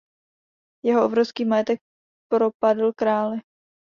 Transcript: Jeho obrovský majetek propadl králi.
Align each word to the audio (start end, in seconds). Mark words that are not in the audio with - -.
Jeho 0.85 1.05
obrovský 1.05 1.45
majetek 1.45 1.79
propadl 2.31 2.91
králi. 2.95 3.39